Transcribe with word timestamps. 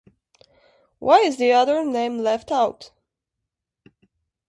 Why 0.97 1.19
is 1.19 1.37
the 1.37 1.51
other 1.51 1.85
name 1.85 2.17
left 2.17 2.51
out? 2.51 2.89